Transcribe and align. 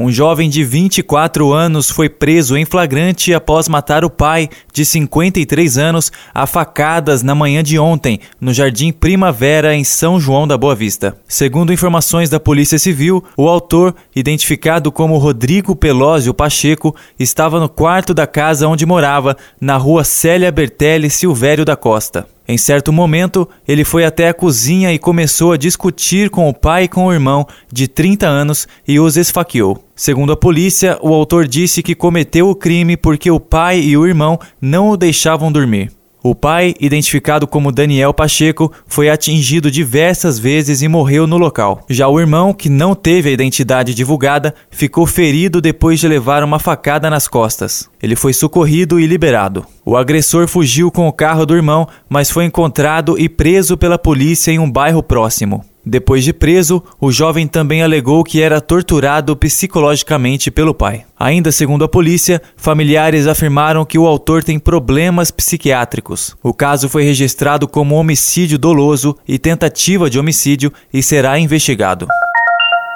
Um 0.00 0.12
jovem 0.12 0.48
de 0.48 0.62
24 0.62 1.52
anos 1.52 1.90
foi 1.90 2.08
preso 2.08 2.56
em 2.56 2.64
flagrante 2.64 3.34
após 3.34 3.68
matar 3.68 4.04
o 4.04 4.10
pai, 4.10 4.48
de 4.72 4.84
53 4.84 5.76
anos, 5.76 6.12
a 6.32 6.46
facadas 6.46 7.24
na 7.24 7.34
manhã 7.34 7.64
de 7.64 7.80
ontem, 7.80 8.20
no 8.40 8.52
Jardim 8.52 8.92
Primavera, 8.92 9.74
em 9.74 9.82
São 9.82 10.20
João 10.20 10.46
da 10.46 10.56
Boa 10.56 10.76
Vista. 10.76 11.16
Segundo 11.26 11.72
informações 11.72 12.30
da 12.30 12.38
Polícia 12.38 12.78
Civil, 12.78 13.24
o 13.36 13.48
autor, 13.48 13.92
identificado 14.14 14.92
como 14.92 15.18
Rodrigo 15.18 15.74
Pelósio 15.74 16.32
Pacheco, 16.32 16.94
estava 17.18 17.58
no 17.58 17.68
quarto 17.68 18.14
da 18.14 18.24
casa 18.24 18.68
onde 18.68 18.86
morava, 18.86 19.36
na 19.60 19.76
rua 19.76 20.04
Célia 20.04 20.52
Bertelli 20.52 21.10
Silvério 21.10 21.64
da 21.64 21.74
Costa. 21.74 22.37
Em 22.50 22.56
certo 22.56 22.90
momento, 22.90 23.46
ele 23.66 23.84
foi 23.84 24.06
até 24.06 24.28
a 24.28 24.32
cozinha 24.32 24.90
e 24.90 24.98
começou 24.98 25.52
a 25.52 25.58
discutir 25.58 26.30
com 26.30 26.48
o 26.48 26.54
pai 26.54 26.84
e 26.84 26.88
com 26.88 27.04
o 27.04 27.12
irmão, 27.12 27.46
de 27.70 27.86
30 27.86 28.26
anos, 28.26 28.66
e 28.86 28.98
os 28.98 29.18
esfaqueou. 29.18 29.84
Segundo 29.94 30.32
a 30.32 30.36
polícia, 30.36 30.98
o 31.02 31.12
autor 31.12 31.46
disse 31.46 31.82
que 31.82 31.94
cometeu 31.94 32.48
o 32.48 32.54
crime 32.54 32.96
porque 32.96 33.30
o 33.30 33.38
pai 33.38 33.80
e 33.80 33.98
o 33.98 34.06
irmão 34.06 34.40
não 34.62 34.88
o 34.88 34.96
deixavam 34.96 35.52
dormir. 35.52 35.97
O 36.22 36.34
pai, 36.34 36.74
identificado 36.80 37.46
como 37.46 37.70
Daniel 37.70 38.12
Pacheco, 38.12 38.72
foi 38.86 39.08
atingido 39.08 39.70
diversas 39.70 40.38
vezes 40.38 40.82
e 40.82 40.88
morreu 40.88 41.26
no 41.26 41.38
local. 41.38 41.84
Já 41.88 42.08
o 42.08 42.18
irmão, 42.18 42.52
que 42.52 42.68
não 42.68 42.94
teve 42.94 43.28
a 43.28 43.32
identidade 43.32 43.94
divulgada, 43.94 44.54
ficou 44.70 45.06
ferido 45.06 45.60
depois 45.60 46.00
de 46.00 46.08
levar 46.08 46.42
uma 46.42 46.58
facada 46.58 47.08
nas 47.08 47.28
costas. 47.28 47.88
Ele 48.02 48.16
foi 48.16 48.32
socorrido 48.32 48.98
e 48.98 49.06
liberado. 49.06 49.64
O 49.84 49.96
agressor 49.96 50.48
fugiu 50.48 50.90
com 50.90 51.06
o 51.06 51.12
carro 51.12 51.46
do 51.46 51.54
irmão, 51.54 51.86
mas 52.08 52.30
foi 52.30 52.44
encontrado 52.44 53.18
e 53.18 53.28
preso 53.28 53.76
pela 53.76 53.98
polícia 53.98 54.50
em 54.50 54.58
um 54.58 54.70
bairro 54.70 55.02
próximo. 55.02 55.64
Depois 55.90 56.22
de 56.22 56.34
preso, 56.34 56.82
o 57.00 57.10
jovem 57.10 57.46
também 57.46 57.82
alegou 57.82 58.22
que 58.22 58.42
era 58.42 58.60
torturado 58.60 59.34
psicologicamente 59.34 60.50
pelo 60.50 60.74
pai. 60.74 61.06
Ainda 61.18 61.50
segundo 61.50 61.82
a 61.82 61.88
polícia, 61.88 62.42
familiares 62.58 63.26
afirmaram 63.26 63.86
que 63.86 63.98
o 63.98 64.06
autor 64.06 64.44
tem 64.44 64.58
problemas 64.58 65.30
psiquiátricos. 65.30 66.36
O 66.42 66.52
caso 66.52 66.90
foi 66.90 67.04
registrado 67.04 67.66
como 67.66 67.94
homicídio 67.94 68.58
doloso 68.58 69.16
e 69.26 69.38
tentativa 69.38 70.10
de 70.10 70.18
homicídio 70.18 70.70
e 70.92 71.02
será 71.02 71.38
investigado. 71.38 72.06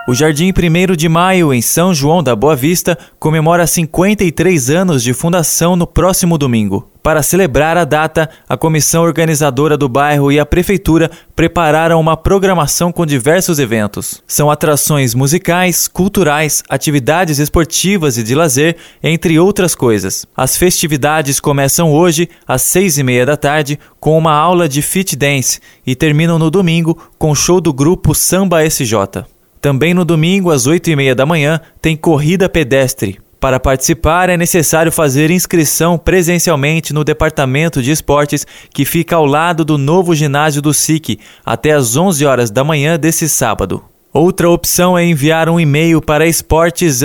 O 0.04 0.14
Jardim 0.14 0.50
1 0.50 0.96
de 0.96 1.08
Maio, 1.08 1.54
em 1.54 1.62
São 1.62 1.94
João 1.94 2.24
da 2.24 2.34
Boa 2.34 2.56
Vista, 2.56 2.98
comemora 3.20 3.68
53 3.68 4.68
anos 4.68 5.00
de 5.00 5.14
fundação 5.14 5.76
no 5.76 5.86
próximo 5.86 6.36
domingo. 6.36 6.90
Para 7.00 7.22
celebrar 7.22 7.76
a 7.76 7.84
data, 7.84 8.28
a 8.48 8.56
comissão 8.56 9.04
organizadora 9.04 9.76
do 9.76 9.88
bairro 9.88 10.32
e 10.32 10.40
a 10.40 10.46
prefeitura 10.46 11.08
prepararam 11.36 12.00
uma 12.00 12.16
programação 12.16 12.90
com 12.90 13.06
diversos 13.06 13.60
eventos. 13.60 14.20
São 14.26 14.50
atrações 14.50 15.14
musicais, 15.14 15.86
culturais, 15.86 16.64
atividades 16.68 17.38
esportivas 17.38 18.18
e 18.18 18.24
de 18.24 18.34
lazer, 18.34 18.76
entre 19.04 19.38
outras 19.38 19.72
coisas. 19.72 20.26
As 20.36 20.56
festividades 20.56 21.38
começam 21.38 21.92
hoje, 21.92 22.28
às 22.46 22.62
seis 22.62 22.98
e 22.98 23.04
meia 23.04 23.24
da 23.24 23.36
tarde, 23.36 23.78
com 24.00 24.18
uma 24.18 24.32
aula 24.32 24.68
de 24.68 24.82
fit 24.82 25.14
dance 25.14 25.60
e 25.86 25.94
terminam 25.94 26.40
no 26.40 26.50
domingo 26.50 26.98
com 27.16 27.30
o 27.30 27.36
show 27.36 27.60
do 27.60 27.72
grupo 27.72 28.16
Samba 28.16 28.64
SJ. 28.64 29.31
Também 29.62 29.94
no 29.94 30.04
domingo, 30.04 30.50
às 30.50 30.66
8 30.66 30.90
e 30.90 30.96
meia 30.96 31.14
da 31.14 31.24
manhã, 31.24 31.60
tem 31.80 31.96
corrida 31.96 32.48
pedestre. 32.48 33.20
Para 33.38 33.60
participar, 33.60 34.28
é 34.28 34.36
necessário 34.36 34.90
fazer 34.90 35.30
inscrição 35.30 35.96
presencialmente 35.96 36.92
no 36.92 37.04
Departamento 37.04 37.80
de 37.80 37.92
Esportes, 37.92 38.44
que 38.74 38.84
fica 38.84 39.14
ao 39.14 39.24
lado 39.24 39.64
do 39.64 39.78
novo 39.78 40.16
ginásio 40.16 40.60
do 40.60 40.74
SIC, 40.74 41.20
até 41.46 41.70
às 41.70 41.96
11 41.96 42.26
horas 42.26 42.50
da 42.50 42.64
manhã 42.64 42.98
desse 42.98 43.28
sábado. 43.28 43.91
Outra 44.12 44.50
opção 44.50 44.98
é 44.98 45.06
enviar 45.06 45.48
um 45.48 45.58
e-mail 45.58 46.02
para 46.02 46.26
esportes 46.26 47.02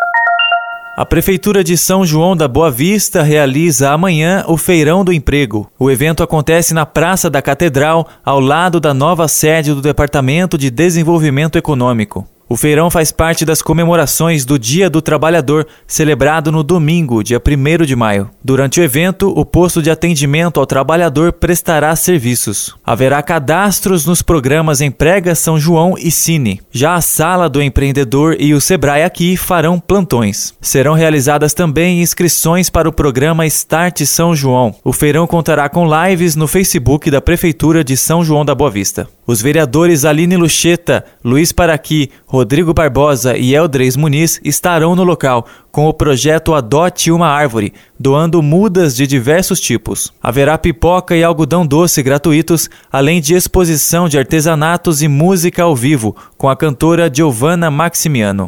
A 0.96 1.04
Prefeitura 1.04 1.64
de 1.64 1.76
São 1.76 2.06
João 2.06 2.36
da 2.36 2.46
Boa 2.46 2.70
Vista 2.70 3.20
realiza 3.20 3.90
amanhã 3.90 4.44
o 4.46 4.56
Feirão 4.56 5.04
do 5.04 5.12
Emprego. 5.12 5.68
O 5.76 5.90
evento 5.90 6.22
acontece 6.22 6.72
na 6.72 6.86
Praça 6.86 7.28
da 7.28 7.42
Catedral, 7.42 8.06
ao 8.24 8.38
lado 8.38 8.78
da 8.78 8.94
nova 8.94 9.26
sede 9.26 9.74
do 9.74 9.82
Departamento 9.82 10.56
de 10.56 10.70
Desenvolvimento 10.70 11.58
Econômico. 11.58 12.24
O 12.46 12.56
feirão 12.56 12.90
faz 12.90 13.10
parte 13.10 13.42
das 13.42 13.62
comemorações 13.62 14.44
do 14.44 14.58
Dia 14.58 14.90
do 14.90 15.00
Trabalhador, 15.00 15.66
celebrado 15.86 16.52
no 16.52 16.62
domingo, 16.62 17.24
dia 17.24 17.40
1 17.40 17.84
de 17.86 17.96
maio. 17.96 18.28
Durante 18.44 18.80
o 18.80 18.84
evento, 18.84 19.32
o 19.34 19.46
posto 19.46 19.80
de 19.80 19.90
atendimento 19.90 20.60
ao 20.60 20.66
trabalhador 20.66 21.32
prestará 21.32 21.96
serviços. 21.96 22.74
Haverá 22.84 23.22
cadastros 23.22 24.04
nos 24.04 24.20
programas 24.20 24.82
Emprega 24.82 25.34
São 25.34 25.58
João 25.58 25.94
e 25.98 26.10
Cine. 26.10 26.60
Já 26.70 26.94
a 26.94 27.00
Sala 27.00 27.48
do 27.48 27.62
Empreendedor 27.62 28.36
e 28.38 28.52
o 28.52 28.60
Sebrae 28.60 29.04
aqui 29.04 29.38
farão 29.38 29.80
plantões. 29.80 30.52
Serão 30.60 30.92
realizadas 30.92 31.54
também 31.54 32.02
inscrições 32.02 32.68
para 32.68 32.88
o 32.88 32.92
programa 32.92 33.46
Start 33.46 34.02
São 34.02 34.36
João. 34.36 34.74
O 34.84 34.92
feirão 34.92 35.26
contará 35.26 35.66
com 35.70 35.86
lives 35.86 36.36
no 36.36 36.46
Facebook 36.46 37.10
da 37.10 37.22
Prefeitura 37.22 37.82
de 37.82 37.96
São 37.96 38.22
João 38.22 38.44
da 38.44 38.54
Boa 38.54 38.70
Vista. 38.70 39.08
Os 39.26 39.40
vereadores 39.40 40.04
Aline 40.04 40.36
Lucheta, 40.36 41.02
Luiz 41.24 41.50
Paraqui, 41.50 42.10
Rodrigo 42.34 42.74
Barbosa 42.74 43.36
e 43.36 43.54
Eldreis 43.54 43.96
Muniz 43.96 44.40
estarão 44.42 44.96
no 44.96 45.04
local 45.04 45.46
com 45.70 45.86
o 45.86 45.94
projeto 45.94 46.52
Adote 46.52 47.12
uma 47.12 47.28
Árvore, 47.28 47.72
doando 47.96 48.42
mudas 48.42 48.96
de 48.96 49.06
diversos 49.06 49.60
tipos. 49.60 50.12
Haverá 50.20 50.58
pipoca 50.58 51.14
e 51.14 51.22
algodão 51.22 51.64
doce 51.64 52.02
gratuitos, 52.02 52.68
além 52.90 53.20
de 53.20 53.34
exposição 53.34 54.08
de 54.08 54.18
artesanatos 54.18 55.00
e 55.00 55.06
música 55.06 55.62
ao 55.62 55.76
vivo 55.76 56.16
com 56.36 56.48
a 56.48 56.56
cantora 56.56 57.08
Giovanna 57.12 57.70
Maximiano. 57.70 58.46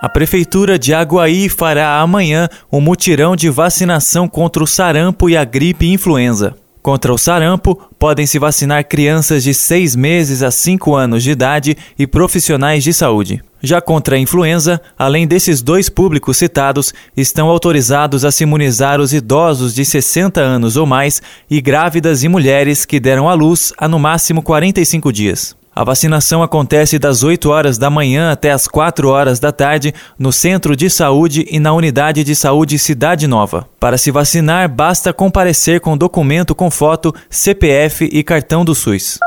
A 0.00 0.08
Prefeitura 0.08 0.78
de 0.78 0.94
Aguaí 0.94 1.48
fará 1.48 1.98
amanhã 1.98 2.48
um 2.70 2.80
mutirão 2.80 3.34
de 3.34 3.50
vacinação 3.50 4.28
contra 4.28 4.62
o 4.62 4.68
sarampo 4.68 5.28
e 5.28 5.36
a 5.36 5.44
gripe 5.44 5.92
influenza. 5.92 6.54
Contra 6.84 7.14
o 7.14 7.16
sarampo, 7.16 7.80
podem 7.98 8.26
se 8.26 8.38
vacinar 8.38 8.86
crianças 8.86 9.42
de 9.42 9.54
6 9.54 9.96
meses 9.96 10.42
a 10.42 10.50
5 10.50 10.94
anos 10.94 11.22
de 11.22 11.30
idade 11.30 11.78
e 11.98 12.06
profissionais 12.06 12.84
de 12.84 12.92
saúde. 12.92 13.42
Já 13.62 13.80
contra 13.80 14.16
a 14.16 14.18
influenza, 14.18 14.78
além 14.98 15.26
desses 15.26 15.62
dois 15.62 15.88
públicos 15.88 16.36
citados, 16.36 16.92
estão 17.16 17.48
autorizados 17.48 18.22
a 18.22 18.30
se 18.30 18.42
imunizar 18.42 19.00
os 19.00 19.14
idosos 19.14 19.74
de 19.74 19.82
60 19.82 20.42
anos 20.42 20.76
ou 20.76 20.84
mais 20.84 21.22
e 21.50 21.58
grávidas 21.58 22.22
e 22.22 22.28
mulheres 22.28 22.84
que 22.84 23.00
deram 23.00 23.30
à 23.30 23.32
luz 23.32 23.72
há 23.78 23.88
no 23.88 23.98
máximo 23.98 24.42
45 24.42 25.10
dias. 25.10 25.56
A 25.74 25.82
vacinação 25.82 26.40
acontece 26.40 27.00
das 27.00 27.24
8 27.24 27.50
horas 27.50 27.76
da 27.76 27.90
manhã 27.90 28.30
até 28.30 28.52
as 28.52 28.68
4 28.68 29.08
horas 29.08 29.40
da 29.40 29.50
tarde 29.50 29.92
no 30.16 30.30
Centro 30.30 30.76
de 30.76 30.88
Saúde 30.88 31.44
e 31.50 31.58
na 31.58 31.72
Unidade 31.72 32.22
de 32.22 32.36
Saúde 32.36 32.78
Cidade 32.78 33.26
Nova. 33.26 33.66
Para 33.80 33.98
se 33.98 34.12
vacinar, 34.12 34.68
basta 34.68 35.12
comparecer 35.12 35.80
com 35.80 35.98
documento 35.98 36.54
com 36.54 36.70
foto, 36.70 37.12
CPF 37.28 38.08
e 38.12 38.22
cartão 38.22 38.64
do 38.64 38.72
SUS. 38.72 39.18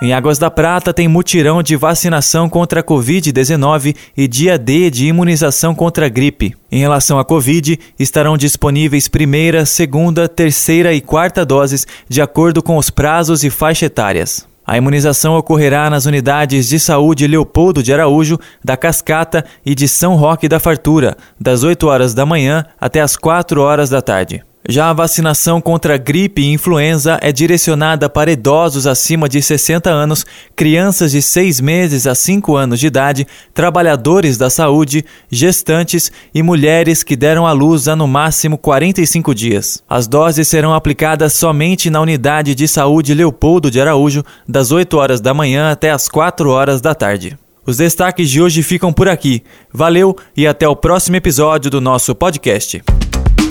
Em 0.00 0.14
Águas 0.14 0.38
da 0.38 0.50
Prata 0.50 0.92
tem 0.92 1.06
mutirão 1.06 1.62
de 1.62 1.76
vacinação 1.76 2.48
contra 2.48 2.80
a 2.80 2.82
Covid-19 2.82 3.94
e 4.16 4.26
dia 4.26 4.58
D 4.58 4.90
de 4.90 5.06
imunização 5.06 5.74
contra 5.74 6.06
a 6.06 6.08
gripe. 6.08 6.56
Em 6.72 6.80
relação 6.80 7.18
à 7.18 7.24
Covid, 7.24 7.78
estarão 7.98 8.36
disponíveis 8.38 9.06
primeira, 9.06 9.66
segunda, 9.66 10.28
terceira 10.28 10.94
e 10.94 11.00
quarta 11.00 11.44
doses 11.44 11.86
de 12.08 12.22
acordo 12.22 12.62
com 12.62 12.78
os 12.78 12.90
prazos 12.90 13.44
e 13.44 13.50
faixa 13.50 13.86
etárias. 13.86 14.50
A 14.64 14.76
imunização 14.76 15.36
ocorrerá 15.36 15.90
nas 15.90 16.06
unidades 16.06 16.68
de 16.68 16.78
saúde 16.78 17.26
Leopoldo 17.26 17.82
de 17.82 17.92
Araújo, 17.92 18.38
da 18.64 18.76
Cascata 18.76 19.44
e 19.66 19.74
de 19.74 19.88
São 19.88 20.14
Roque 20.14 20.48
da 20.48 20.60
Fartura, 20.60 21.16
das 21.40 21.64
8 21.64 21.86
horas 21.86 22.14
da 22.14 22.24
manhã 22.24 22.64
até 22.80 23.00
as 23.00 23.16
4 23.16 23.60
horas 23.60 23.90
da 23.90 24.00
tarde. 24.00 24.44
Já 24.68 24.90
a 24.90 24.92
vacinação 24.92 25.60
contra 25.60 25.96
gripe 25.96 26.40
e 26.40 26.52
influenza 26.52 27.18
é 27.20 27.32
direcionada 27.32 28.08
para 28.08 28.30
idosos 28.30 28.86
acima 28.86 29.28
de 29.28 29.42
60 29.42 29.90
anos, 29.90 30.24
crianças 30.54 31.10
de 31.10 31.20
6 31.20 31.60
meses 31.60 32.06
a 32.06 32.14
5 32.14 32.54
anos 32.54 32.78
de 32.78 32.86
idade, 32.86 33.26
trabalhadores 33.52 34.38
da 34.38 34.48
saúde, 34.48 35.04
gestantes 35.28 36.12
e 36.32 36.44
mulheres 36.44 37.02
que 37.02 37.16
deram 37.16 37.44
à 37.44 37.50
luz 37.50 37.88
há 37.88 37.96
no 37.96 38.06
máximo 38.06 38.56
45 38.56 39.34
dias. 39.34 39.82
As 39.88 40.06
doses 40.06 40.46
serão 40.46 40.72
aplicadas 40.72 41.32
somente 41.32 41.90
na 41.90 42.00
unidade 42.00 42.54
de 42.54 42.68
saúde 42.68 43.14
Leopoldo 43.14 43.68
de 43.68 43.80
Araújo, 43.80 44.24
das 44.48 44.70
8 44.70 44.96
horas 44.96 45.20
da 45.20 45.34
manhã 45.34 45.72
até 45.72 45.90
as 45.90 46.08
4 46.08 46.48
horas 46.48 46.80
da 46.80 46.94
tarde. 46.94 47.36
Os 47.66 47.78
destaques 47.78 48.30
de 48.30 48.40
hoje 48.40 48.62
ficam 48.62 48.92
por 48.92 49.08
aqui. 49.08 49.42
Valeu 49.72 50.16
e 50.36 50.46
até 50.46 50.68
o 50.68 50.76
próximo 50.76 51.16
episódio 51.16 51.68
do 51.68 51.80
nosso 51.80 52.14
podcast. 52.14 52.80